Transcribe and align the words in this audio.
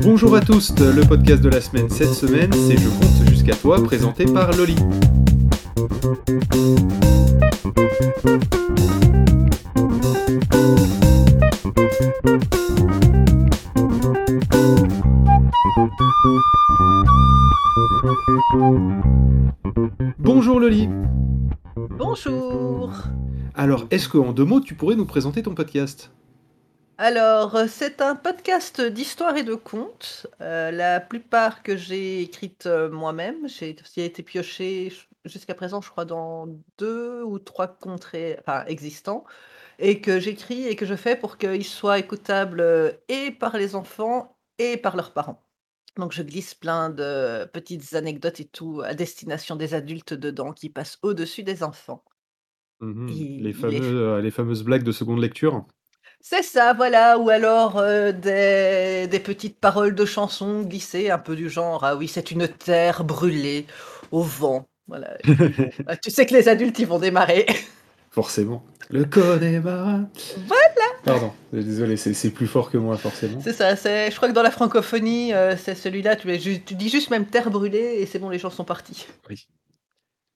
Bonjour 0.00 0.34
à 0.34 0.40
tous, 0.40 0.72
le 0.78 1.02
podcast 1.06 1.42
de 1.42 1.48
la 1.48 1.60
semaine 1.60 1.90
cette 1.90 2.14
semaine, 2.14 2.50
c'est 2.52 2.76
Je 2.78 2.88
compte 2.88 3.28
jusqu'à 3.28 3.54
toi, 3.54 3.82
présenté 3.82 4.24
par 4.24 4.52
Loli. 4.52 4.76
Bonjour 20.18 20.60
Loli. 20.60 20.88
Bonjour. 21.76 22.92
Alors, 23.54 23.86
est-ce 23.90 24.08
qu'en 24.08 24.32
deux 24.32 24.44
mots, 24.44 24.60
tu 24.60 24.76
pourrais 24.76 24.94
nous 24.94 25.06
présenter 25.06 25.42
ton 25.42 25.54
podcast? 25.54 26.12
Alors, 26.98 27.56
euh, 27.56 27.66
c'est 27.68 28.00
un 28.00 28.14
podcast 28.14 28.80
d'histoire 28.80 29.36
et 29.36 29.42
de 29.42 29.54
contes. 29.54 30.28
Euh, 30.40 30.70
la 30.70 31.00
plupart 31.00 31.64
que 31.64 31.76
j'ai 31.76 32.22
écrites 32.22 32.66
euh, 32.66 32.88
moi-même. 32.88 33.48
J'ai 33.48 33.74
aussi 33.82 34.02
été 34.02 34.22
pioché 34.22 34.92
jusqu'à 35.24 35.54
présent, 35.54 35.80
je 35.80 35.90
crois, 35.90 36.04
dans 36.04 36.46
deux 36.78 37.22
ou 37.24 37.40
trois 37.40 37.66
contes 37.66 38.08
enfin, 38.40 38.64
existants. 38.66 39.24
Et 39.80 40.00
que 40.00 40.20
j'écris 40.20 40.68
et 40.68 40.76
que 40.76 40.86
je 40.86 40.94
fais 40.94 41.16
pour 41.16 41.36
qu'ils 41.36 41.64
soient 41.64 41.98
écoutables 41.98 42.62
et 43.08 43.32
par 43.32 43.56
les 43.56 43.74
enfants 43.74 44.36
et 44.58 44.76
par 44.76 44.94
leurs 44.94 45.12
parents. 45.12 45.42
Donc, 45.96 46.12
je 46.12 46.22
glisse 46.22 46.54
plein 46.54 46.90
de 46.90 47.44
petites 47.52 47.94
anecdotes 47.94 48.40
et 48.40 48.46
tout 48.46 48.80
à 48.84 48.94
destination 48.94 49.56
des 49.56 49.74
adultes 49.74 50.14
dedans 50.14 50.52
qui 50.52 50.70
passent 50.70 50.98
au-dessus 51.02 51.42
des 51.42 51.62
enfants. 51.62 52.02
Mhm, 52.80 53.08
Il- 53.08 53.42
les, 53.44 53.50
il 53.50 53.74
est 53.74 53.80
fameux, 53.80 53.80
euh, 54.16 54.20
les 54.20 54.30
fameuses 54.30 54.64
blagues 54.64 54.82
de 54.84 54.92
seconde 54.92 55.20
lecture? 55.20 55.66
C'est 56.20 56.42
ça, 56.42 56.72
voilà, 56.72 57.18
ou 57.18 57.30
alors 57.30 57.78
euh, 57.78 58.12
des, 58.12 59.08
des 59.08 59.20
petites 59.20 59.58
paroles 59.58 59.94
de 59.94 60.04
chansons 60.04 60.62
glissées, 60.62 61.10
un 61.10 61.18
peu 61.18 61.34
du 61.36 61.50
genre 61.50 61.84
Ah 61.84 61.96
oui, 61.96 62.08
c'est 62.08 62.30
une 62.30 62.48
terre 62.48 63.04
brûlée 63.04 63.66
au 64.12 64.22
vent. 64.22 64.68
Voilà. 64.86 65.16
Ah, 65.86 65.96
tu 65.96 66.10
sais 66.10 66.26
que 66.26 66.34
les 66.34 66.48
adultes, 66.48 66.78
ils 66.78 66.86
vont 66.86 66.98
démarrer. 66.98 67.46
Forcément. 68.10 68.64
Le 68.90 69.04
connemara. 69.04 70.00
Voilà. 70.46 70.61
Pardon, 71.04 71.32
désolé, 71.52 71.96
c'est 71.96 72.14
c'est 72.14 72.30
plus 72.30 72.46
fort 72.46 72.70
que 72.70 72.78
moi, 72.78 72.96
forcément. 72.96 73.40
C'est 73.40 73.52
ça, 73.52 73.74
c'est, 73.74 74.10
je 74.10 74.16
crois 74.16 74.28
que 74.28 74.34
dans 74.34 74.42
la 74.42 74.52
francophonie, 74.52 75.32
euh, 75.32 75.56
c'est 75.56 75.74
celui-là, 75.74 76.14
tu, 76.16 76.28
dis 76.74 76.88
juste 76.88 77.10
même 77.10 77.26
terre 77.26 77.50
brûlée 77.50 77.96
et 77.98 78.06
c'est 78.06 78.20
bon, 78.20 78.28
les 78.28 78.38
gens 78.38 78.50
sont 78.50 78.64
partis. 78.64 79.06
Oui. 79.28 79.48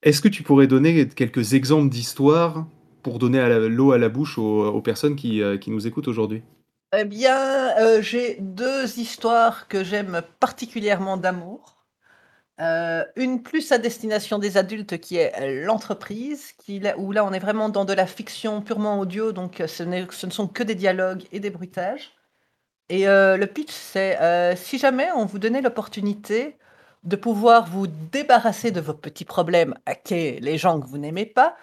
Est-ce 0.02 0.20
que 0.20 0.28
tu 0.28 0.42
pourrais 0.42 0.66
donner 0.66 1.08
quelques 1.08 1.54
exemples 1.54 1.88
d'histoires 1.88 2.66
pour 3.02 3.18
donner 3.18 3.68
l'eau 3.68 3.92
à 3.92 3.98
la 3.98 4.08
bouche 4.08 4.38
aux, 4.38 4.66
aux 4.66 4.82
personnes 4.82 5.14
qui, 5.14 5.40
euh, 5.40 5.56
qui 5.56 5.70
nous 5.70 5.86
écoutent 5.86 6.08
aujourd'hui? 6.08 6.42
Eh 6.96 7.04
bien, 7.04 7.76
euh, 7.78 8.00
j'ai 8.02 8.38
deux 8.40 8.98
histoires 8.98 9.68
que 9.68 9.84
j'aime 9.84 10.22
particulièrement 10.40 11.16
d'amour. 11.16 11.75
Euh, 12.58 13.04
une 13.16 13.42
plus 13.42 13.70
à 13.70 13.78
destination 13.78 14.38
des 14.38 14.56
adultes 14.56 14.98
qui 14.98 15.16
est 15.18 15.32
euh, 15.38 15.66
l'entreprise, 15.66 16.54
où 16.96 17.12
là 17.12 17.24
on 17.24 17.32
est 17.32 17.38
vraiment 17.38 17.68
dans 17.68 17.84
de 17.84 17.92
la 17.92 18.06
fiction 18.06 18.62
purement 18.62 18.98
audio, 18.98 19.32
donc 19.32 19.60
euh, 19.60 19.66
ce, 19.66 19.82
ne 19.82 20.30
sont 20.30 20.48
que 20.48 20.62
des 20.62 20.74
dialogues 20.74 21.24
et 21.32 21.40
des 21.40 21.50
bruitages. 21.50 22.12
Et 22.88 23.06
le 23.06 23.46
pitch, 23.46 23.72
c'est 23.72 24.16
si 24.56 24.78
jamais 24.78 25.08
on 25.16 25.26
vous 25.26 25.40
donnait 25.40 25.60
l'opportunité 25.60 26.56
de 27.04 27.16
pouvoir 27.16 27.66
vous 27.68 27.88
débarrasser 27.88 28.70
de 28.70 28.80
vos 28.80 28.94
petits 28.94 29.24
problèmes 29.24 29.74
à 29.86 29.96
quai 29.96 30.38
les 30.40 30.56
gens 30.58 30.80
que 30.80 30.86
vous 30.86 30.98
n'aimez 30.98 31.26
pas, 31.26 31.56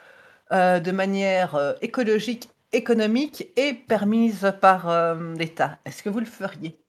de 0.51 0.91
manière 0.91 1.77
écologique, 1.81 2.49
économique 2.73 3.47
et 3.55 3.73
permise 3.73 4.53
par 4.61 5.15
l'État, 5.37 5.79
est-ce 5.85 6.03
que 6.03 6.09
vous 6.09 6.19
le 6.19 6.25
feriez? 6.25 6.82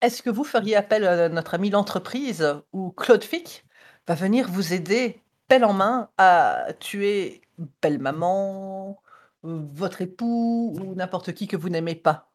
Est-ce 0.00 0.22
que 0.22 0.30
vous 0.30 0.44
feriez 0.44 0.76
appel 0.76 1.04
à 1.04 1.28
notre 1.28 1.54
ami 1.54 1.70
l'entreprise 1.70 2.46
où 2.72 2.90
Claude 2.90 3.24
Fick 3.24 3.64
va 4.06 4.14
venir 4.14 4.48
vous 4.48 4.72
aider, 4.72 5.20
pelle 5.48 5.64
en 5.64 5.72
main, 5.72 6.10
à 6.18 6.68
tuer 6.80 7.40
belle 7.82 7.98
maman, 7.98 9.00
votre 9.42 10.02
époux 10.02 10.74
ou 10.78 10.94
n'importe 10.94 11.32
qui 11.32 11.46
que 11.46 11.56
vous 11.56 11.68
n'aimez 11.68 11.94
pas? 11.94 12.30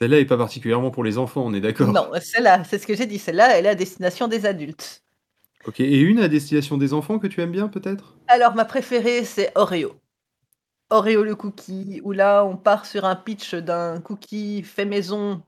Celle-là 0.00 0.18
n'est 0.18 0.24
pas 0.24 0.36
particulièrement 0.36 0.90
pour 0.90 1.04
les 1.04 1.18
enfants, 1.18 1.44
on 1.44 1.54
est 1.54 1.60
d'accord 1.60 1.92
Non, 1.92 2.10
celle-là, 2.20 2.64
c'est 2.64 2.78
ce 2.78 2.86
que 2.86 2.94
j'ai 2.94 3.06
dit, 3.06 3.18
celle-là, 3.18 3.56
elle 3.56 3.66
est 3.66 3.70
à 3.70 3.74
destination 3.74 4.28
des 4.28 4.44
adultes. 4.44 5.04
Ok, 5.66 5.80
et 5.80 6.00
une 6.00 6.20
à 6.20 6.28
destination 6.28 6.76
des 6.76 6.92
enfants 6.92 7.18
que 7.18 7.26
tu 7.26 7.40
aimes 7.40 7.52
bien 7.52 7.68
peut-être? 7.68 8.18
Alors, 8.26 8.54
ma 8.54 8.64
préférée, 8.64 9.24
c'est 9.24 9.52
Oreo. 9.54 9.94
Oreo 10.90 11.24
le 11.24 11.34
cookie, 11.34 12.00
où 12.04 12.12
là, 12.12 12.44
on 12.44 12.56
part 12.56 12.86
sur 12.86 13.04
un 13.04 13.16
pitch 13.16 13.54
d'un 13.54 14.00
cookie 14.00 14.62
fait 14.62 14.84
maison. 14.84 15.42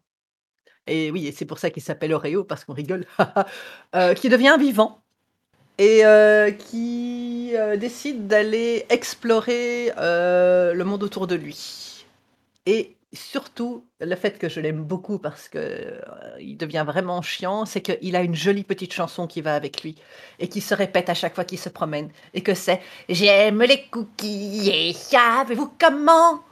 Et 0.87 1.11
oui, 1.11 1.27
et 1.27 1.33
c'est 1.33 1.45
pour 1.45 1.59
ça 1.59 1.71
qu'il 1.71 1.83
s'appelle 1.83 2.13
Oreo, 2.13 2.45
parce 2.45 2.65
qu'on 2.65 2.75
rigole. 2.75 3.07
euh, 3.95 4.15
qui 4.15 4.29
devient 4.29 4.57
vivant 4.59 5.01
et 5.79 6.07
euh, 6.07 6.51
qui 6.53 7.53
euh, 7.55 7.77
décide 7.77 8.27
d'aller 8.27 8.87
explorer 8.89 9.93
le 9.97 10.83
monde 10.85 11.03
autour 11.03 11.27
de 11.27 11.35
lui. 11.35 12.05
Et 12.67 12.97
surtout, 13.13 13.85
le 14.01 14.15
fait 14.15 14.39
que 14.39 14.49
je 14.49 14.61
l'aime 14.61 14.83
beaucoup 14.83 15.19
parce 15.19 15.49
que 15.49 15.59
euh, 15.59 16.01
il 16.41 16.57
devient 16.57 16.85
vraiment 16.87 17.23
chiant, 17.23 17.65
c'est 17.65 17.81
qu'il 17.81 18.15
a 18.17 18.23
une 18.23 18.35
jolie 18.35 18.65
petite 18.65 18.93
chanson 18.93 19.27
qui 19.27 19.41
va 19.41 19.55
avec 19.55 19.83
lui 19.83 19.97
et 20.39 20.49
qui 20.49 20.61
se 20.61 20.75
répète 20.75 21.09
à 21.09 21.15
chaque 21.15 21.35
fois 21.35 21.45
qu'il 21.45 21.59
se 21.59 21.69
promène. 21.69 22.11
Et 22.35 22.43
que 22.43 22.55
c'est 22.55 22.81
J'aime 23.09 23.63
les 23.63 23.83
cookies 23.87 24.71
et 24.71 24.93
savez-vous 24.93 25.73
comment? 25.79 26.43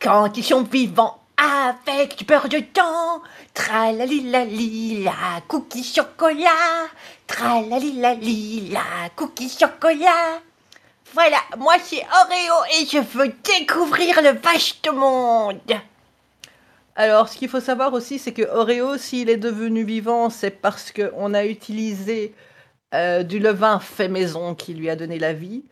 Quand 0.00 0.36
ils 0.36 0.44
sont 0.44 0.62
vivants 0.62 1.19
avec 1.40 2.18
du 2.18 2.24
beurre 2.24 2.48
dedans 2.48 3.22
Tralalilali, 3.54 5.04
la 5.04 5.40
cookie 5.48 5.82
chocolat. 5.82 6.88
Tralalilali, 7.26 8.70
la 8.70 9.08
cookie 9.16 9.48
chocolat. 9.48 10.40
Voilà, 11.12 11.38
moi 11.58 11.74
c'est 11.82 12.04
Oreo 12.04 12.64
et 12.78 12.86
je 12.86 12.98
veux 12.98 13.32
découvrir 13.42 14.22
le 14.22 14.38
vaste 14.38 14.92
monde. 14.92 15.60
Alors, 16.94 17.28
ce 17.28 17.36
qu'il 17.36 17.48
faut 17.48 17.60
savoir 17.60 17.94
aussi, 17.94 18.18
c'est 18.18 18.32
que 18.32 18.42
Oreo, 18.42 18.98
s'il 18.98 19.30
est 19.30 19.36
devenu 19.36 19.84
vivant, 19.84 20.28
c'est 20.28 20.50
parce 20.50 20.92
qu'on 20.92 21.32
a 21.34 21.46
utilisé 21.46 22.34
euh, 22.94 23.22
du 23.22 23.38
levain 23.38 23.80
fait 23.80 24.08
maison 24.08 24.54
qui 24.54 24.74
lui 24.74 24.90
a 24.90 24.96
donné 24.96 25.18
la 25.18 25.32
vie. 25.32 25.64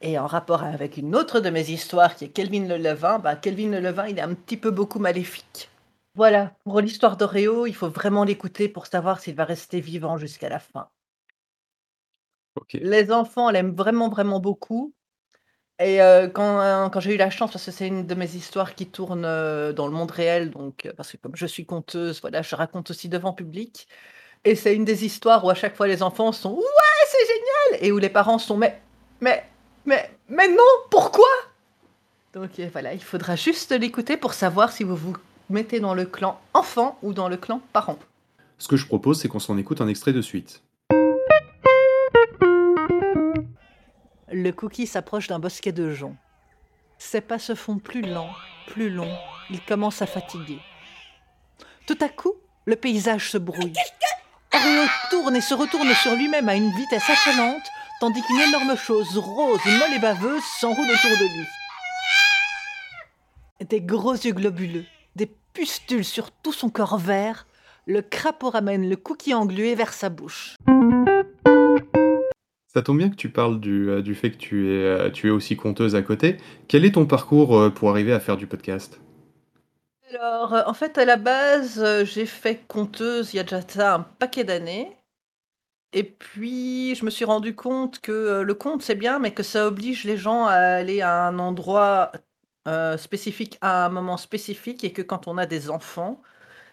Et 0.00 0.18
en 0.18 0.26
rapport 0.26 0.62
avec 0.62 0.96
une 0.96 1.16
autre 1.16 1.40
de 1.40 1.50
mes 1.50 1.70
histoires, 1.70 2.14
qui 2.14 2.24
est 2.24 2.28
Kelvin 2.28 2.66
le 2.68 2.76
levain, 2.76 3.18
bah, 3.18 3.34
Kelvin 3.34 3.70
le 3.70 3.80
levain, 3.80 4.06
il 4.06 4.18
est 4.18 4.22
un 4.22 4.34
petit 4.34 4.56
peu 4.56 4.70
beaucoup 4.70 5.00
maléfique. 5.00 5.70
Voilà, 6.14 6.52
pour 6.64 6.80
l'histoire 6.80 7.16
d'Oreo, 7.16 7.66
il 7.66 7.74
faut 7.74 7.88
vraiment 7.88 8.24
l'écouter 8.24 8.68
pour 8.68 8.86
savoir 8.86 9.20
s'il 9.20 9.34
va 9.34 9.44
rester 9.44 9.80
vivant 9.80 10.16
jusqu'à 10.16 10.48
la 10.48 10.58
fin. 10.58 10.88
Les 12.74 13.12
enfants 13.12 13.50
l'aiment 13.50 13.74
vraiment, 13.74 14.08
vraiment 14.08 14.40
beaucoup. 14.40 14.94
Et 15.80 16.02
euh, 16.02 16.28
quand, 16.28 16.60
euh, 16.60 16.88
quand 16.88 16.98
j'ai 16.98 17.14
eu 17.14 17.16
la 17.16 17.30
chance, 17.30 17.52
parce 17.52 17.64
que 17.64 17.70
c'est 17.70 17.86
une 17.86 18.04
de 18.04 18.14
mes 18.16 18.34
histoires 18.34 18.74
qui 18.74 18.86
tourne 18.86 19.24
euh, 19.24 19.72
dans 19.72 19.86
le 19.86 19.92
monde 19.92 20.10
réel, 20.10 20.50
donc 20.50 20.90
parce 20.96 21.12
que 21.12 21.16
comme 21.18 21.36
je 21.36 21.46
suis 21.46 21.66
conteuse, 21.66 22.20
voilà, 22.20 22.42
je 22.42 22.56
raconte 22.56 22.90
aussi 22.90 23.08
devant 23.08 23.32
public. 23.32 23.86
Et 24.44 24.56
c'est 24.56 24.74
une 24.74 24.84
des 24.84 25.04
histoires 25.04 25.44
où 25.44 25.50
à 25.50 25.54
chaque 25.54 25.76
fois 25.76 25.86
les 25.86 26.02
enfants 26.02 26.32
sont 26.32 26.54
ouais, 26.54 27.06
c'est 27.06 27.26
génial, 27.26 27.84
et 27.86 27.92
où 27.92 27.98
les 27.98 28.08
parents 28.08 28.38
sont 28.38 28.56
mais, 28.56 28.80
mais, 29.20 29.44
mais, 29.88 30.10
mais 30.28 30.48
non, 30.48 30.72
pourquoi? 30.90 31.26
Donc 32.34 32.50
euh, 32.58 32.68
voilà, 32.70 32.92
il 32.92 33.02
faudra 33.02 33.36
juste 33.36 33.72
l'écouter 33.72 34.18
pour 34.18 34.34
savoir 34.34 34.70
si 34.70 34.84
vous 34.84 34.94
vous 34.94 35.16
mettez 35.48 35.80
dans 35.80 35.94
le 35.94 36.04
clan 36.04 36.38
enfant 36.52 36.98
ou 37.02 37.14
dans 37.14 37.28
le 37.28 37.38
clan 37.38 37.62
parent. 37.72 37.98
Ce 38.58 38.68
que 38.68 38.76
je 38.76 38.86
propose, 38.86 39.20
c'est 39.20 39.28
qu'on 39.28 39.38
s'en 39.38 39.56
écoute 39.56 39.80
un 39.80 39.88
extrait 39.88 40.12
de 40.12 40.20
suite. 40.20 40.62
Le 44.30 44.50
cookie 44.50 44.86
s'approche 44.86 45.28
d'un 45.28 45.38
bosquet 45.38 45.72
de 45.72 45.90
joncs. 45.90 46.16
Ses 46.98 47.22
pas 47.22 47.38
se 47.38 47.54
font 47.54 47.78
plus 47.78 48.02
lents, 48.02 48.32
plus 48.66 48.90
longs. 48.90 49.16
Il 49.48 49.64
commence 49.64 50.02
à 50.02 50.06
fatiguer. 50.06 50.58
Tout 51.86 51.96
à 52.02 52.10
coup, 52.10 52.34
le 52.66 52.76
paysage 52.76 53.30
se 53.30 53.38
brouille. 53.38 53.72
Oreo 54.52 54.86
tourne 55.10 55.36
et 55.36 55.40
se 55.40 55.54
retourne 55.54 55.94
sur 55.94 56.14
lui-même 56.14 56.48
à 56.50 56.56
une 56.56 56.70
vitesse 56.72 57.08
affolante, 57.08 57.62
tandis 58.00 58.22
qu'une 58.22 58.40
énorme 58.40 58.76
chose 58.76 59.16
rose, 59.18 59.60
molle 59.64 59.96
et 59.96 59.98
baveuse 59.98 60.42
s'enroule 60.60 60.86
autour 60.86 61.10
de 61.10 61.24
lui. 61.24 61.46
Des 63.68 63.80
gros 63.80 64.14
yeux 64.14 64.32
globuleux, 64.32 64.84
des 65.16 65.30
pustules 65.52 66.04
sur 66.04 66.30
tout 66.30 66.52
son 66.52 66.70
corps 66.70 66.98
vert, 66.98 67.46
le 67.86 68.02
crapaud 68.02 68.50
ramène 68.50 68.88
le 68.88 68.96
cookie 68.96 69.34
englué 69.34 69.74
vers 69.74 69.92
sa 69.92 70.10
bouche. 70.10 70.54
Ça 72.72 72.82
tombe 72.82 72.98
bien 72.98 73.08
que 73.10 73.16
tu 73.16 73.30
parles 73.30 73.58
du, 73.58 73.88
euh, 73.88 74.02
du 74.02 74.14
fait 74.14 74.30
que 74.30 74.36
tu 74.36 74.68
es, 74.68 74.84
euh, 74.84 75.10
tu 75.10 75.28
es 75.28 75.30
aussi 75.30 75.56
conteuse 75.56 75.96
à 75.96 76.02
côté. 76.02 76.36
Quel 76.68 76.84
est 76.84 76.92
ton 76.92 77.06
parcours 77.06 77.56
euh, 77.56 77.70
pour 77.70 77.90
arriver 77.90 78.12
à 78.12 78.20
faire 78.20 78.36
du 78.36 78.46
podcast? 78.46 79.00
Alors, 80.10 80.54
en 80.66 80.74
fait, 80.74 80.96
à 80.96 81.04
la 81.04 81.16
base, 81.16 81.84
j'ai 82.04 82.26
fait 82.26 82.62
conteuse 82.68 83.34
il 83.34 83.38
y 83.38 83.40
a 83.40 83.42
déjà 83.42 83.60
ça 83.66 83.94
un 83.94 84.00
paquet 84.00 84.44
d'années 84.44 84.97
et 85.92 86.04
puis 86.04 86.94
je 86.94 87.04
me 87.04 87.10
suis 87.10 87.24
rendu 87.24 87.54
compte 87.54 88.00
que, 88.00 88.12
heu, 88.12 88.42
le 88.42 88.54
conte 88.54 88.82
c'est 88.82 88.94
bien, 88.94 89.18
mais 89.18 89.32
que 89.34 89.42
ça 89.42 89.66
oblige 89.66 90.04
les 90.04 90.16
gens 90.16 90.46
à 90.46 90.52
aller 90.54 91.00
à 91.00 91.26
un 91.26 91.38
endroit, 91.38 92.12
heu, 92.68 92.96
spécifique, 92.98 93.58
à 93.62 93.86
un 93.86 93.88
moment 93.88 94.16
spécifique 94.16 94.84
et 94.84 94.92
que 94.92 95.02
quand 95.02 95.28
on 95.28 95.38
a 95.38 95.46
des 95.46 95.70
enfants, 95.70 96.22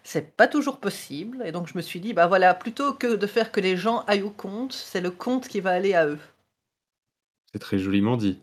c'est 0.04 0.36
pas 0.36 0.48
toujours 0.48 0.80
possible 0.80 1.42
et 1.46 1.52
donc 1.52 1.68
je 1.68 1.76
me 1.78 1.82
suis 1.82 2.00
dit: 2.00 2.14
«Bah, 2.14 2.26
voilà, 2.28 2.54
plutôt 2.54 2.94
que 2.94 3.16
de 3.16 3.26
faire 3.28 3.52
que 3.52 3.60
les 3.60 3.76
gens 3.76 4.04
aillent 4.08 4.22
au 4.24 4.30
conte, 4.30 4.72
c'est 4.74 5.00
le 5.02 5.10
conte 5.12 5.48
qui 5.48 5.60
va 5.60 5.72
aller 5.72 5.94
à 5.94 6.06
eux». 6.08 6.18
C'est 7.52 7.58
très 7.58 7.78
joliment 7.80 8.16
dit. 8.16 8.38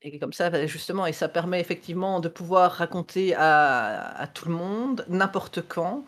Et 0.00 0.18
comme 0.18 0.32
ça, 0.32 0.66
justement 0.66 1.06
et 1.06 1.12
ça 1.12 1.28
permet 1.28 1.60
effectivement 1.60 2.20
de 2.20 2.28
pouvoir 2.28 2.72
raconter 2.72 3.34
à 3.36 4.08
à 4.18 4.26
tout 4.26 4.48
le 4.48 4.54
monde, 4.54 5.04
n'importe 5.08 5.60
quand. 5.68 6.04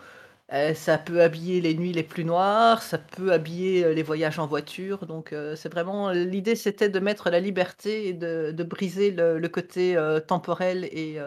Heu, 0.52 0.74
ça 0.74 0.98
peut 0.98 1.22
habiller 1.22 1.60
les 1.62 1.74
nuits 1.74 1.92
les 1.92 2.02
plus 2.02 2.24
noires, 2.24 2.82
ça 2.82 2.98
peut 2.98 3.32
habiller, 3.32 3.84
heu, 3.84 3.92
les 3.94 4.02
voyages 4.02 4.38
en 4.38 4.46
voiture, 4.46 5.06
donc 5.06 5.32
heu, 5.32 5.56
c'est 5.56 5.70
vraiment 5.70 6.10
l'idée 6.10 6.54
c'était 6.54 6.90
de 6.90 6.98
mettre 7.00 7.30
la 7.30 7.40
liberté 7.40 8.08
et 8.08 8.12
de 8.12 8.52
de 8.52 8.62
briser 8.64 9.10
le 9.10 9.38
le 9.38 9.48
côté, 9.48 9.96
temporel 10.28 10.84
et 10.84 11.18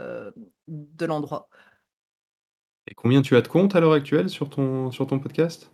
de 0.67 1.05
l'endroit. 1.05 1.49
Et 2.89 2.95
combien 2.95 3.21
tu 3.21 3.35
as 3.37 3.41
de 3.41 3.47
comptes 3.47 3.75
à 3.75 3.79
l'heure 3.79 3.93
actuelle 3.93 4.29
sur 4.29 4.49
ton 4.49 4.91
sur 4.91 5.07
ton 5.07 5.19
podcast? 5.19 5.71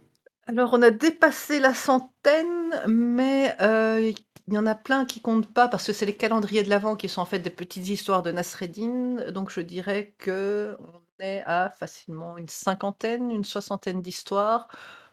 Alors 0.47 0.73
on 0.73 0.81
a 0.81 0.91
dépassé 0.91 1.59
la 1.59 1.73
centaine, 1.73 2.81
mais 2.87 3.55
il 4.47 4.53
y 4.53 4.57
en 4.57 4.65
a 4.65 4.75
plein 4.75 5.05
qui 5.05 5.21
comptent 5.21 5.53
pas 5.53 5.67
parce 5.69 5.85
que 5.87 5.93
c'est 5.93 6.05
les 6.05 6.15
calendriers 6.17 6.63
de 6.63 6.69
l'avent 6.69 6.95
qui 6.95 7.07
sont 7.09 7.21
en 7.21 7.25
fait 7.25 7.39
des 7.39 7.49
petites 7.49 7.87
histoires 7.87 8.23
de 8.23 8.31
Nasreddin, 8.31 9.31
donc 9.31 9.49
je 9.51 9.61
dirais 9.61 10.15
qu'on 10.23 10.75
est 11.23 11.43
à 11.45 11.69
facilement 11.71 12.37
une 12.37 12.49
cinquantaine, 12.49 13.31
une 13.31 13.43
soixantaine 13.43 14.01
d'histoires, 14.01 14.67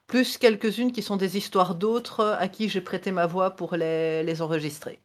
plus 0.06 0.38
quelques-unes 0.38 0.92
qui 0.92 1.02
sont 1.02 1.16
des 1.16 1.36
histoires 1.38 1.74
d'autres, 1.76 2.36
à 2.38 2.48
qui 2.48 2.68
j'ai 2.68 2.80
prêté 2.82 3.12
ma 3.12 3.26
voix 3.26 3.52
pour 3.56 3.76
les 3.76 4.22
les 4.24 4.42
enregistrer. 4.42 5.00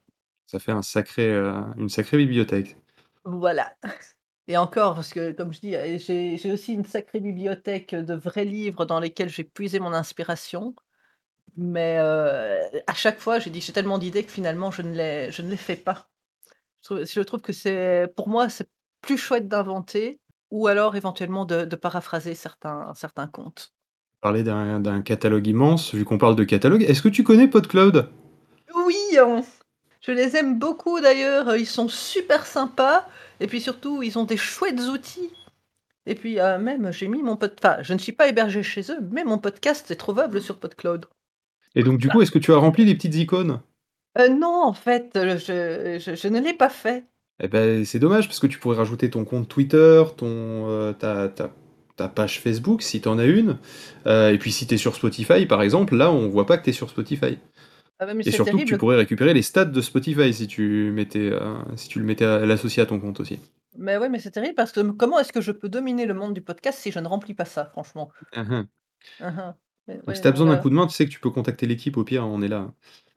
Ça 0.48 0.57
fait 0.60 0.72
un 0.72 0.81
sacré, 0.81 1.28
heu, 1.31 1.54
une 1.78 1.90
sacrée 1.90 2.18
bibliothèque. 2.18 2.78
Voilà 3.24 3.75
et 4.48 4.57
encore 4.57 4.96
parce 4.96 5.12
que 5.13 5.31
comme 5.31 5.54
je 5.54 5.60
dis, 5.62 5.75
heu, 5.75 5.98
j'ai 6.00 6.52
aussi 6.52 6.74
une 6.74 6.86
sacrée 6.86 7.19
bibliothèque 7.19 7.96
de 7.96 8.13
vrais 8.13 8.46
livres 8.46 8.86
dans 8.86 9.00
lesquels 9.00 9.30
j'ai 9.30 9.44
puisé 9.44 9.80
mon 9.80 9.94
inspiration. 9.94 10.75
Mais 11.58 11.98
heu, 12.00 12.81
à 12.88 12.94
chaque 12.96 13.19
fois, 13.19 13.40
j'ai 13.40 13.50
dit: 13.51 13.62
«J'ai 13.62 13.74
tellement 13.74 14.00
d'idées 14.00 14.25
que 14.25 14.31
finalement 14.31 14.72
je 14.72 14.81
ne 14.84 14.94
les 14.96 15.31
je 15.31 15.42
ne 15.44 15.50
les 15.51 15.58
fais 15.58 15.75
pas». 15.78 16.10
Je 16.84 16.88
trouve 16.90 17.06
je 17.06 17.22
trouve 17.22 17.42
que 17.42 17.54
c'est 17.54 18.08
pour 18.16 18.30
moi, 18.30 18.50
c'est 18.50 18.69
plus 19.01 19.18
chouette 19.18 19.48
d'inventer 19.50 20.22
ou 20.56 20.68
alors 20.68 20.96
éventuellement 20.96 21.46
de 21.46 21.66
de 21.66 21.75
paraphraser 21.75 22.36
certains 22.36 22.94
certains 22.96 23.28
contes? 23.28 23.74
Parler 24.19 24.44
d'un 24.44 25.02
catalogue 25.02 25.48
immense, 25.48 25.96
vu 25.96 26.04
qu'on 26.04 26.18
parle 26.18 26.36
de 26.36 26.44
catalogue, 26.44 26.84
est-ce 26.84 27.02
que 27.02 27.07
tu 27.07 27.24
connais 27.24 27.48
PodCloud? 27.48 28.10
Oui, 28.75 28.96
hein! 29.18 29.42
Je 30.02 30.12
les 30.12 30.36
aime 30.36 30.60
beaucoup 30.60 31.00
d'ailleurs, 31.02 31.56
ils 31.56 31.66
sont 31.66 31.88
super 31.88 32.46
sympas 32.46 33.07
et 33.40 33.48
puis 33.48 33.60
surtout, 33.62 34.04
ils 34.04 34.19
ont 34.19 34.24
des 34.24 34.38
chouettes 34.38 34.80
outils 34.81 35.31
et 36.07 36.16
puis, 36.16 36.40
heu, 36.40 36.58
même 36.60 36.92
j'ai 36.92 37.08
mis 37.08 37.24
mon 37.24 37.38
pod 37.38 37.56
enfin, 37.60 37.78
je 37.84 37.94
ne 37.94 38.00
suis 38.00 38.13
pas 38.13 38.28
hébergée 38.30 38.63
chez 38.63 38.92
eux, 38.92 39.00
mais 39.12 39.24
mon 39.24 39.40
podcast 39.40 39.92
est 39.92 39.96
trouvable 39.98 40.42
sur 40.42 40.60
PodCloud. 40.60 41.08
Et 41.75 41.84
donc 41.84 42.00
du 42.00 42.10
coup, 42.10 42.22
est-ce 42.22 42.31
que 42.31 42.40
tu 42.40 42.51
as 42.54 42.58
rempli 42.58 42.86
les 42.86 42.96
petites 42.96 43.16
icônes? 43.16 43.62
Heu, 44.18 44.28
non, 44.30 44.63
en 44.63 44.74
fait, 44.74 45.16
heu, 45.16 45.38
je 45.38 46.00
je 46.00 46.16
je 46.16 46.28
ne 46.28 46.40
l'ai 46.42 46.54
pas 46.54 46.69
fait. 46.69 47.06
Et 47.42 47.48
beh, 47.48 47.84
c'est 47.86 48.00
dommage 48.00 48.28
parce 48.28 48.40
que 48.40 48.48
tu 48.48 48.60
pourrais 48.60 48.78
rajouter 48.78 49.10
ton 49.10 49.26
compte 49.26 49.48
Twitter, 49.50 50.04
ton, 50.16 50.70
heu, 50.70 50.94
ta 50.98 51.28
ta 51.30 51.52
ta 51.98 52.10
page 52.10 52.42
Facebook 52.42 52.82
si 52.82 53.00
tu 53.00 53.08
en 53.08 53.18
as 53.20 53.26
une, 53.26 53.58
heu 54.06 54.34
et 54.34 54.38
puis 54.38 54.52
si 54.52 54.68
tu 54.68 54.76
es 54.76 54.78
sur 54.78 54.96
Spotify 54.96 55.46
par 55.46 55.62
exemple, 55.62 55.96
là 55.96 56.12
on 56.12 56.28
voit 56.28 56.46
pas 56.46 56.58
que 56.58 56.64
tu 56.64 56.70
es 56.72 56.74
sur 56.74 56.90
Spotify. 56.90 57.38
Ah 58.00 58.14
mais 58.14 58.24
Et 58.26 58.32
surtout 58.32 58.58
que 58.60 58.64
tu 58.66 58.78
pourrais 58.78 58.98
récupérer 58.98 59.34
les 59.34 59.42
stats 59.42 59.66
de 59.66 59.82
Spotify 59.82 60.34
si 60.34 60.48
tu 60.48 60.92
mettais, 60.94 61.32
heu, 61.32 61.40
si 61.78 61.88
tu 61.88 62.00
le 62.00 62.06
mettais 62.06 62.26
à 62.26 62.46
l'associer 62.46 62.84
à 62.84 62.86
ton 62.86 63.00
compte 63.00 63.20
aussi. 63.22 63.40
Mais 63.78 63.98
ouais, 63.98 64.10
mais 64.10 64.20
c'est 64.20 64.32
terrible 64.32 64.56
parce 64.56 64.72
que 64.72 64.82
comment 64.92 65.20
est-ce 65.20 65.34
que 65.34 65.42
je 65.42 65.52
peux 65.52 65.70
dominer 65.70 66.06
le 66.06 66.14
monde 66.14 66.34
du 66.34 66.42
podcast 66.42 66.80
si 66.80 66.92
je 66.92 67.00
ne 67.00 67.08
remplis 67.08 67.34
pas 67.34 67.46
ça, 67.46 67.66
franchement? 67.66 68.10
Hein, 68.34 68.68
hein. 69.20 69.56
Mais 69.88 69.98
Donc 69.98 70.16
si 70.16 70.22
tu 70.22 70.28
as 70.28 70.32
besoin 70.32 70.48
d'un 70.48 70.58
coup 70.58 70.70
de 70.70 70.76
main, 70.76 70.88
tu 70.88 70.94
sais 70.94 71.06
que 71.06 71.12
tu 71.12 71.20
peux 71.20 71.30
contacter 71.30 71.66
l'équipe, 71.68 71.98
au 71.98 72.04
pire, 72.04 72.26
on 72.26 72.42
est 72.42 72.48
là. 72.48 72.74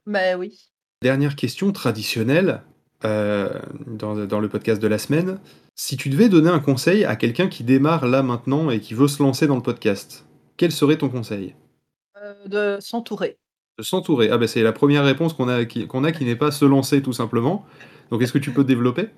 Mais 0.06 0.34
oui. 0.34 0.70
Dernière 1.02 1.36
question 1.36 1.70
traditionnelle, 1.72 2.62
heu, 3.04 3.50
dans 3.86 4.26
dans 4.26 4.40
le 4.40 4.48
podcast 4.48 4.80
de 4.82 4.88
la 4.88 4.98
semaine. 4.98 5.38
Si 5.74 5.96
tu 5.96 6.08
devais 6.08 6.28
donner 6.28 6.50
un 6.50 6.58
conseil 6.60 7.04
à 7.04 7.16
quelqu'un 7.16 7.48
qui 7.48 7.64
démarre 7.64 8.06
là 8.06 8.22
maintenant 8.22 8.70
et 8.70 8.80
qui 8.80 8.94
veut 8.94 9.08
se 9.08 9.22
lancer 9.22 9.46
dans 9.46 9.56
le 9.56 9.62
podcast, 9.62 10.26
quel 10.56 10.72
serait 10.72 10.98
ton 10.98 11.08
conseil? 11.08 11.54
Heu, 12.16 12.48
de 12.48 12.78
s'entourer. 12.80 13.38
De 13.78 13.82
s'entourer. 13.84 14.30
Ah 14.30 14.38
bah, 14.38 14.46
c'est 14.48 14.62
la 14.62 14.72
1re 14.72 15.04
réponse 15.04 15.32
qu'on 15.34 15.48
a 15.48 15.64
qui 15.64 15.86
qu'on 15.86 16.04
a 16.04 16.12
qui 16.12 16.24
n'est 16.24 16.36
pas 16.36 16.50
se 16.50 16.64
lancer 16.64 17.02
tout 17.02 17.12
simplement. 17.12 17.64
Donc 18.10 18.22
est-ce 18.22 18.32
que 18.32 18.38
tu 18.38 18.52
peux 18.52 18.64
développer? 18.64 19.10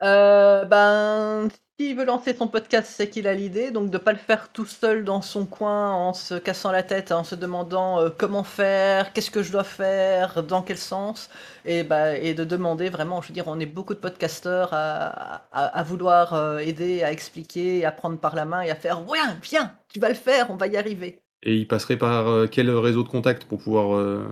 Heu, 0.00 0.66
ben, 0.68 1.48
s'il 1.80 1.96
veut 1.96 2.04
lancer 2.04 2.34
son 2.34 2.46
podcast, 2.46 2.88
c'est 2.96 3.10
qu'il 3.10 3.26
a 3.26 3.34
l'idée, 3.34 3.70
donc 3.72 3.90
de 3.90 3.98
pas 3.98 4.12
le 4.12 4.18
faire 4.18 4.50
tout 4.52 4.64
seul 4.64 5.04
dans 5.04 5.22
son 5.22 5.44
coin 5.44 5.90
en 5.92 6.12
se 6.14 6.34
cassant 6.34 6.70
la 6.70 6.84
tête, 6.84 7.10
en 7.10 7.24
se 7.24 7.34
demandant, 7.34 8.00
heu: 8.00 8.10
«Comment 8.16 8.44
faire? 8.44 9.12
Qu'est-ce 9.12 9.30
que 9.30 9.42
je 9.42 9.50
dois 9.50 9.64
faire? 9.64 10.44
Dans 10.44 10.62
quel 10.62 10.78
sens?» 10.78 11.30
et 11.64 11.82
bah 11.82 12.16
et 12.16 12.34
de 12.34 12.44
demander 12.44 12.90
vraiment 12.90 13.20
je 13.22 13.28
veux 13.28 13.34
dire, 13.34 13.48
on 13.48 13.58
est 13.58 13.66
beaucoup 13.66 13.94
de 13.94 13.98
podcasteurs 13.98 14.70
à 14.72 15.82
vouloir, 15.84 16.34
heu, 16.34 16.60
aider, 16.60 17.02
à 17.02 17.10
expliquer, 17.10 17.84
à 17.84 17.90
prendre 17.92 18.18
par 18.18 18.34
la 18.36 18.44
main 18.44 18.62
et 18.62 18.70
à 18.70 18.76
faire: 18.76 19.08
«Ouais, 19.08 19.18
viens, 19.42 19.72
tu 19.88 19.98
vas 20.00 20.08
le 20.08 20.14
faire, 20.14 20.50
on 20.50 20.56
va 20.56 20.68
y 20.68 20.76
arriver». 20.76 21.20
Et 21.42 21.56
il 21.56 21.66
passerait 21.68 21.96
par, 21.98 22.28
heu, 22.28 22.46
quel 22.50 22.70
réseau 22.70 23.02
de 23.02 23.08
contact 23.08 23.44
pour 23.46 23.58
pouvoir, 23.58 24.24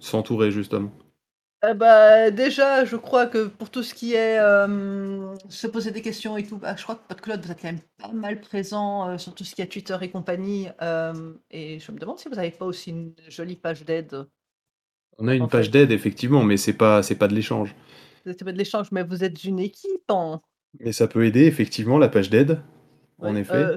s'entourer 0.00 0.50
justement? 0.50 0.90
Eh 1.62 1.74
bah, 1.74 2.30
déjà, 2.30 2.86
je 2.86 2.96
crois 2.96 3.26
que 3.26 3.46
pour 3.48 3.68
tout 3.70 3.82
ce 3.82 3.92
qui 3.92 4.14
est, 4.14 4.36
hem, 4.36 5.34
se 5.50 5.66
poser 5.66 5.90
des 5.90 6.00
questions 6.00 6.38
et 6.38 6.46
tout, 6.46 6.56
bah, 6.56 6.74
je 6.74 6.82
crois 6.82 6.96
que 6.96 7.06
PodCloud, 7.06 7.44
vous 7.44 7.50
êtes 7.52 7.60
quand 7.60 7.68
même 7.68 7.80
pas 7.98 8.12
mal 8.12 8.40
présent, 8.40 9.10
heu, 9.10 9.18
sur 9.18 9.34
tout 9.34 9.44
ce 9.44 9.54
qui 9.54 9.60
est 9.60 9.66
Twitter 9.70 9.96
et 10.00 10.10
compagnie, 10.10 10.68
hem 10.80 11.38
et 11.50 11.78
je 11.78 11.92
me 11.92 11.98
demande 11.98 12.18
si 12.18 12.28
vous 12.30 12.38
avez 12.38 12.50
pas 12.50 12.64
aussi 12.64 12.90
une 12.90 13.14
jolie 13.28 13.56
page 13.56 13.84
d'aide? 13.84 14.26
On 15.18 15.28
a 15.28 15.36
En 15.38 15.46
une 15.46 15.48
page 15.48 15.70
fait. 15.70 15.70
d'aide 15.70 15.92
effectivement, 15.92 16.42
mais 16.42 16.56
c'est 16.56 16.72
pas 16.72 17.04
c'est 17.04 17.14
pas 17.14 17.28
de 17.28 17.34
l'échange. 17.36 17.76
C'est 18.24 18.44
pas 18.44 18.52
de 18.52 18.56
l'échange, 18.58 18.92
mais 18.92 19.02
vous 19.02 19.24
êtes 19.24 19.44
une 19.44 19.58
équipe 19.58 20.10
en 20.10 20.40
Mais 20.80 20.90
ça 20.92 21.06
peut 21.06 21.24
aider 21.24 21.44
effectivement 21.46 21.96
la 21.96 22.08
page 22.08 22.28
d'aide, 22.28 22.60
en 23.20 23.36
effet. 23.36 23.72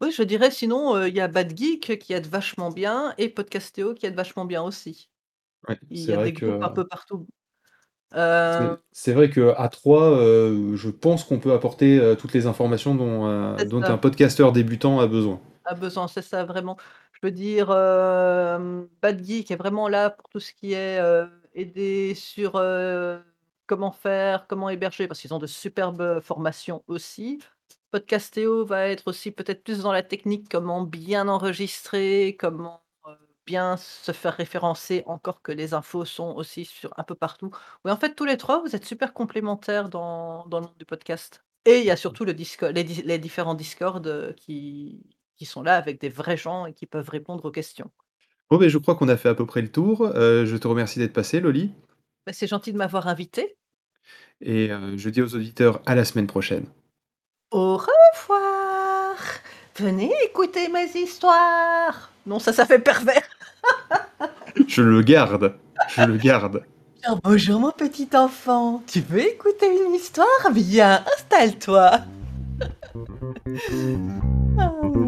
oui, 0.00 0.12
je 0.12 0.22
dirais 0.22 0.50
sinon, 0.52 1.04
il 1.04 1.14
y 1.16 1.20
a 1.20 1.26
Bad 1.28 1.56
Geek 1.56 1.98
qui 1.98 2.12
aide 2.12 2.26
vachement 2.28 2.70
bien 2.70 3.12
et 3.18 3.28
Podcastéo 3.28 3.92
qui 3.94 4.06
aide 4.06 4.14
vachement 4.14 4.44
bien 4.44 4.62
aussi. 4.62 5.10
Ouais, 5.68 5.78
Il 5.90 6.00
y 6.02 6.12
a 6.12 6.16
vrai 6.16 6.32
des 6.32 6.34
que 6.34 6.46
groupes 6.46 6.62
un 6.62 6.68
peu 6.70 6.86
partout. 6.86 7.26
c'est 8.12 8.68
c'est 8.92 9.12
vrai 9.12 9.30
qu'à 9.30 9.68
3, 9.68 10.10
heu, 10.18 10.76
je 10.76 10.90
pense 10.90 11.24
qu'on 11.24 11.38
peut 11.38 11.52
apporter, 11.52 11.98
heu, 11.98 12.16
toutes 12.16 12.32
les 12.32 12.46
informations 12.46 12.94
dont, 12.94 13.56
dont 13.64 13.82
un 13.82 13.98
podcasteur 13.98 14.52
débutant 14.52 15.00
a 15.00 15.06
besoin. 15.06 15.40
A 15.64 15.74
besoin, 15.74 16.08
c'est 16.08 16.22
ça 16.22 16.44
vraiment. 16.44 16.76
Je 17.12 17.20
veux 17.28 17.32
dire, 17.32 17.68
Bad 17.68 19.24
Geek 19.24 19.50
est 19.50 19.56
vraiment 19.56 19.88
là 19.88 20.10
pour 20.10 20.28
tout 20.28 20.40
ce 20.40 20.52
qui 20.52 20.74
est, 20.74 21.00
aider 21.54 22.14
sur, 22.14 22.52
comment 23.66 23.92
faire, 23.92 24.46
comment 24.46 24.68
héberger, 24.68 25.08
parce 25.08 25.20
qu'ils 25.20 25.32
ont 25.32 25.38
de 25.38 25.46
superbes 25.46 26.20
formations 26.20 26.84
aussi. 26.86 27.40
Podcastéo 27.90 28.64
va 28.66 28.88
être 28.88 29.04
aussi 29.06 29.30
peut-être 29.30 29.62
plus 29.64 29.80
dans 29.80 29.92
la 29.92 30.02
technique, 30.02 30.48
comment 30.50 30.82
bien 30.82 31.28
enregistrer, 31.28 32.36
comment, 32.38 32.83
bien 33.46 33.76
se 33.76 34.12
faire 34.12 34.34
référencer, 34.34 35.02
encore 35.06 35.42
que 35.42 35.52
les 35.52 35.74
infos 35.74 36.04
sont 36.04 36.34
aussi 36.36 36.64
sur 36.64 36.92
un 36.98 37.04
peu 37.04 37.14
partout. 37.14 37.50
Oui, 37.84 37.90
en 37.92 37.96
fait, 37.96 38.14
tous 38.14 38.24
les 38.24 38.36
3, 38.36 38.60
vous 38.62 38.74
êtes 38.76 38.84
super 38.84 39.12
complémentaires 39.14 39.88
dans 39.88 40.46
dans 40.46 40.60
le 40.60 40.66
monde 40.66 40.76
du 40.78 40.84
podcast 40.86 41.44
et 41.66 41.78
il 41.80 41.84
y 41.86 41.90
a 41.90 41.96
surtout 41.96 42.24
le 42.24 42.32
les 42.32 42.84
di 42.84 43.02
les 43.02 43.18
différents 43.18 43.54
Discord, 43.54 44.06
heu, 44.06 44.34
qui 44.36 45.06
qui 45.36 45.46
sont 45.46 45.62
là 45.62 45.76
avec 45.76 46.00
des 46.00 46.08
vrais 46.08 46.36
gens 46.36 46.66
et 46.66 46.74
qui 46.74 46.86
peuvent 46.86 47.08
répondre 47.08 47.44
aux 47.44 47.50
questions. 47.50 47.90
Bon 48.50 48.58
beh, 48.58 48.68
je 48.70 48.78
crois 48.78 48.94
qu'on 48.94 49.08
a 49.08 49.16
fait 49.16 49.28
à 49.28 49.34
peu 49.34 49.46
près 49.46 49.62
le 49.62 49.70
tour, 49.70 50.06
heu, 50.06 50.44
je 50.46 50.56
te 50.56 50.68
remercie 50.68 50.98
d'être 50.98 51.12
passée 51.12 51.40
Loli. 51.40 51.72
Bah, 52.26 52.32
c'est 52.32 52.46
gentil 52.46 52.72
de 52.72 52.78
m'avoir 52.78 53.06
invitée. 53.08 53.56
Et 54.40 54.70
heu, 54.70 54.96
je 54.96 55.08
dis 55.10 55.22
aux 55.22 55.34
auditeurs 55.34 55.82
à 55.86 55.94
la 55.94 56.04
semaine 56.04 56.26
prochaine. 56.26 56.66
Au 57.52 57.78
revoir! 57.78 58.53
Venez 59.76 60.12
écouter 60.24 60.68
mes 60.68 60.86
histoires! 60.94 62.12
Non, 62.26 62.38
ça, 62.38 62.52
ça 62.52 62.64
fait 62.64 62.78
pervers. 62.78 63.28
Je 64.68 64.82
le 64.82 65.02
garde, 65.02 65.56
je 65.88 66.02
le 66.02 66.16
garde. 66.16 66.62
Bien, 67.02 67.18
bonjour 67.24 67.58
mon 67.58 67.72
petit 67.72 68.08
enfant, 68.14 68.84
tu 68.86 69.00
veux 69.00 69.26
écouter 69.26 69.66
une 69.66 69.94
histoire? 69.94 70.28
Viens, 70.52 71.04
installe-toi. 71.16 71.90